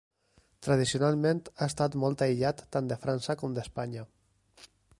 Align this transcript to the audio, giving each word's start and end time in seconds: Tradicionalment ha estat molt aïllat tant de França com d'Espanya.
Tradicionalment 0.67 1.41
ha 1.51 1.67
estat 1.73 1.97
molt 2.03 2.23
aïllat 2.27 2.63
tant 2.77 2.89
de 2.93 2.97
França 3.05 3.37
com 3.43 3.55
d'Espanya. 3.59 4.07